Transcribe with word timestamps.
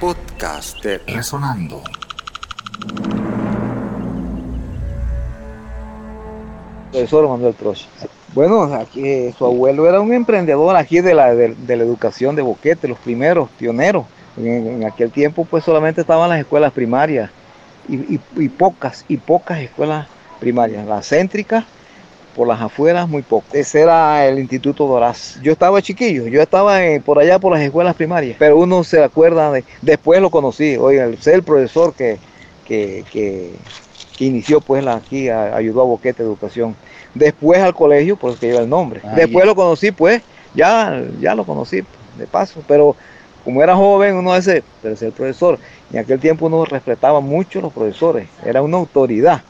Podcast 0.00 0.82
de 0.84 0.98
Resonando. 1.06 1.82
Profesor 6.92 7.28
Manuel 7.28 7.54
Troche. 7.54 7.86
Bueno, 8.34 8.62
aquí, 8.74 9.32
su 9.36 9.44
abuelo 9.44 9.88
era 9.88 10.00
un 10.00 10.12
emprendedor 10.12 10.76
aquí 10.76 11.00
de 11.00 11.14
la, 11.14 11.34
de, 11.34 11.54
la 11.76 11.82
educación 11.82 12.36
de 12.36 12.42
Boquete, 12.42 12.88
los 12.88 12.98
primeros, 12.98 13.48
pioneros. 13.58 14.04
En, 14.36 14.84
aquel 14.84 15.10
tiempo 15.10 15.44
pues 15.44 15.64
solamente 15.64 16.00
estaban 16.00 16.28
las 16.30 16.38
escuelas 16.38 16.72
primarias 16.72 17.30
y- 17.88 18.20
y 18.36 18.48
pocas, 18.48 19.04
y 19.08 19.16
pocas 19.16 19.58
escuelas 19.60 20.06
primarias. 20.38 20.86
Las 20.86 21.08
céntricas, 21.08 21.64
por 22.34 22.46
las 22.46 22.60
afueras, 22.60 23.08
muy 23.08 23.22
pocas. 23.22 23.54
Ese 23.54 23.80
era 23.80 24.26
el 24.26 24.38
Instituto 24.38 24.86
Doraz. 24.86 25.38
Yo 25.42 25.52
estaba 25.52 25.82
chiquillo, 25.82 26.26
yo 26.28 26.40
estaba 26.40 26.78
por 27.04 27.18
allá 27.18 27.38
por 27.38 27.52
las 27.52 27.62
escuelas 27.62 27.94
primarias, 27.96 28.36
pero 28.38 28.56
uno 28.58 28.84
se 28.84 29.02
acuerda 29.02 29.50
de, 29.52 29.64
después 29.82 30.20
lo 30.20 30.30
conocí, 30.30 30.76
oiga, 30.76 31.04
el- 31.04 31.18
ser 31.20 31.34
el 31.34 31.42
profesor 31.42 31.94
que, 31.94 32.18
que, 32.64 33.04
que, 33.10 33.52
que 34.16 34.24
inició 34.24 34.60
pues 34.60 34.84
la, 34.84 34.94
aquí, 34.94 35.28
a- 35.28 35.56
ayudó 35.56 35.82
a 35.82 35.84
Boquete 35.84 36.22
Educación. 36.22 36.76
Después 37.14 37.60
al 37.60 37.74
colegio, 37.74 38.16
porque 38.16 38.46
lleva 38.46 38.60
el 38.60 38.68
nombre. 38.68 39.00
Ah, 39.04 39.14
Después 39.16 39.44
ya. 39.44 39.46
lo 39.46 39.54
conocí, 39.56 39.90
pues, 39.90 40.22
ya, 40.54 41.02
ya 41.20 41.34
lo 41.34 41.44
conocí 41.44 41.82
de 42.16 42.26
paso, 42.30 42.62
pero 42.68 42.94
como 43.44 43.62
era 43.62 43.74
joven, 43.74 44.14
uno 44.16 44.34
dice, 44.36 44.62
pero 44.82 44.94
es 44.94 45.02
el 45.02 45.12
profesor. 45.12 45.58
En 45.92 46.00
aquel 46.00 46.20
tiempo 46.20 46.46
uno 46.46 46.64
respetaba 46.66 47.20
mucho 47.20 47.58
a 47.58 47.62
los 47.62 47.72
profesores, 47.72 48.28
era 48.44 48.60
una 48.62 48.76
autoridad. 48.76 49.42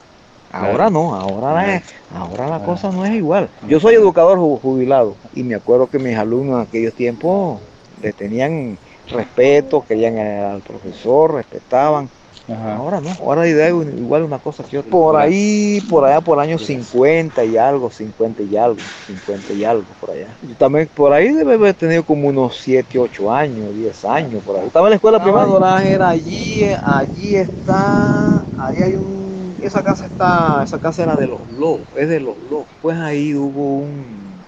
Ahora 0.50 0.88
no, 0.90 1.14
ahora 1.14 1.52
la, 1.52 1.82
ahora 2.18 2.48
la 2.48 2.56
Ah. 2.56 2.64
cosa 2.64 2.90
no 2.90 3.04
es 3.04 3.14
igual. 3.14 3.48
Yo 3.66 3.80
soy 3.80 3.94
educador 3.94 4.38
ju- 4.38 4.60
jubilado 4.60 5.14
y 5.34 5.42
me 5.42 5.54
acuerdo 5.54 5.86
que 5.88 5.98
mis 5.98 6.16
alumnos 6.16 6.56
en 6.56 6.62
aquellos 6.68 6.94
tiempos 6.94 7.60
le 8.02 8.12
tenían 8.12 8.78
respeto, 9.10 9.84
querían 9.86 10.18
al 10.18 10.60
profesor, 10.60 11.34
respetaban. 11.34 12.08
Ajá. 12.50 12.76
Ahora 12.76 13.00
no, 13.02 13.10
ahora 13.20 13.42
la 13.42 13.48
idea 13.48 13.66
es 13.68 13.74
igual 13.98 14.22
una 14.22 14.38
cosa 14.38 14.64
que 14.64 14.78
otra. 14.78 14.90
Por 14.90 15.16
ahí, 15.16 15.82
por 15.90 16.06
allá, 16.06 16.22
por 16.22 16.38
el 16.38 16.48
año 16.48 16.58
50 16.58 17.44
y 17.44 17.58
algo, 17.58 17.90
50 17.90 18.42
y 18.42 18.56
algo, 18.56 18.78
50 19.06 19.52
y 19.52 19.64
algo 19.64 19.84
por 20.00 20.12
allá. 20.12 20.28
Yo 20.40 20.54
también 20.54 20.88
por 20.94 21.12
ahí 21.12 21.30
debe 21.30 21.54
haber 21.54 21.74
tenido 21.74 22.04
como 22.04 22.28
unos 22.28 22.56
7, 22.56 22.98
8 22.98 23.30
años, 23.30 23.74
10 23.74 24.02
años 24.06 24.42
por 24.44 24.56
ahí. 24.56 24.66
Estaba 24.66 24.86
en 24.86 24.90
la 24.90 24.96
escuela 24.96 25.22
primaria. 25.22 25.84
era 25.86 26.08
allí, 26.08 26.64
allí 26.82 27.36
está, 27.36 28.46
ahí 28.56 28.82
hay 28.82 28.94
un, 28.94 29.27
esa 29.58 29.82
casa 29.82 30.06
está, 30.06 30.62
esa 30.62 30.80
casa 30.80 31.02
era 31.04 31.16
de 31.16 31.26
los 31.26 31.48
lobos, 31.48 31.88
es 31.96 32.08
de 32.08 32.20
los 32.20 32.38
lobos. 32.38 32.68
Pues 32.80 32.96
ahí 32.98 33.34
hubo 33.34 33.78
un, 33.78 34.46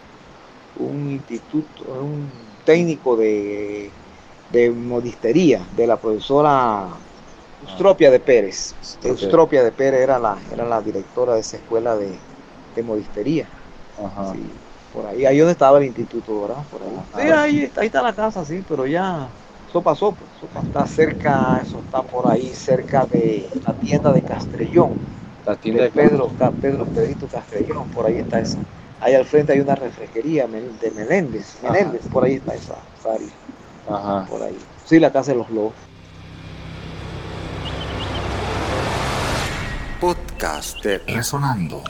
un 0.74 1.08
instituto, 1.10 1.84
un 2.04 2.60
técnico 2.64 3.16
de, 3.16 3.98
de 4.48 4.70
modistería 4.72 5.68
de 5.72 5.86
la 5.86 6.00
profesora 6.00 7.06
Eustropia 7.60 8.10
de 8.10 8.20
Pérez. 8.20 8.76
Eustropia 9.02 9.62
de 9.64 9.72
Pérez 9.72 10.00
era 10.02 10.18
la, 10.18 10.42
era 10.50 10.64
la 10.66 10.82
directora 10.82 11.34
de 11.34 11.40
esa 11.40 11.58
escuela 11.58 11.96
de, 11.96 12.28
de 12.74 12.82
modistería. 12.82 13.52
Ajá. 13.96 14.32
Sí, 14.32 14.66
por 14.90 15.06
ahí, 15.06 15.24
ahí 15.24 15.38
donde 15.38 15.52
estaba 15.52 15.78
el 15.78 15.84
instituto, 15.86 16.40
¿verdad? 16.42 16.66
Por 16.68 16.82
ahí. 16.84 16.96
Sí, 17.12 17.20
ahí, 17.22 17.72
ahí 17.76 17.86
está 17.86 18.02
la 18.02 18.14
casa, 18.14 18.44
sí, 18.44 18.62
pero 18.62 18.86
ya, 18.86 19.39
eso 19.70 19.80
pasó, 19.82 20.12
pues. 20.12 20.64
Está 20.66 20.86
cerca, 20.86 21.60
eso 21.64 21.78
está 21.78 22.02
por 22.02 22.30
ahí, 22.30 22.50
cerca 22.54 23.06
de 23.06 23.48
la 23.66 23.72
tienda 23.74 24.12
de 24.12 24.20
Castrellón, 24.22 24.94
La 25.46 25.56
tienda 25.56 25.84
de 25.84 25.90
de 25.90 25.94
Pedro, 26.02 26.30
Ca- 26.38 26.50
Pedro, 26.50 26.84
Pedrito 26.86 27.26
Castrellón, 27.28 27.88
por 27.90 28.04
ahí 28.06 28.16
está 28.16 28.40
esa. 28.40 28.58
Ahí 29.00 29.14
al 29.14 29.24
frente 29.24 29.52
hay 29.54 29.60
una 29.60 29.74
refresquería 29.76 30.46
de 30.46 30.90
Menéndez, 30.90 31.56
Ajá. 31.62 31.72
Menéndez, 31.72 32.02
por 32.12 32.24
ahí 32.24 32.34
está 32.34 32.54
esa, 32.54 32.74
esa 32.98 33.14
área, 33.14 33.28
Ajá. 33.88 34.26
por 34.28 34.42
ahí. 34.42 34.58
Sí, 34.84 34.98
la 34.98 35.10
casa 35.12 35.32
de 35.32 35.38
los 35.38 35.48
lobos. 35.50 35.72
Podcast 40.00 40.82
de 40.82 40.98
Resonando. 40.98 41.82